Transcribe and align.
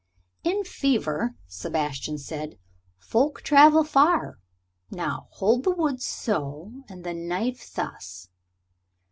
"In 0.43 0.63
fever," 0.63 1.35
Sebastian 1.45 2.17
said, 2.17 2.57
"folk 2.97 3.43
travel 3.43 3.83
far. 3.83 4.39
Now, 4.89 5.27
hold 5.33 5.63
the 5.63 5.69
wood 5.69 6.01
so, 6.01 6.73
and 6.89 7.03
the 7.03 7.13
knife 7.13 7.71
thus." 7.75 8.29